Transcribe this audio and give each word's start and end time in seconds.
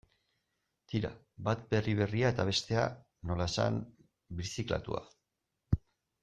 Tira, 0.93 1.11
bat 1.47 1.67
berri 1.73 1.93
berria 1.99 2.31
eta 2.35 2.45
bestea, 2.47 2.87
nola 3.33 3.47
esan, 3.53 3.79
birziklatua. 4.41 5.05